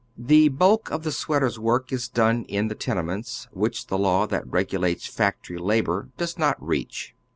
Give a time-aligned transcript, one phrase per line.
[0.17, 4.47] The bulk of the sweater's work is done in the tenements, which the law that
[4.51, 7.13] regulates factory labor does not reach.